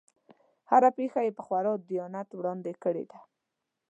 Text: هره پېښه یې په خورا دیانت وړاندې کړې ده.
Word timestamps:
هره 0.69 0.89
پېښه 0.97 1.19
یې 1.25 1.31
په 1.37 1.41
خورا 1.45 1.73
دیانت 1.89 2.27
وړاندې 2.33 2.71
کړې 2.83 3.03
ده. 3.11 3.19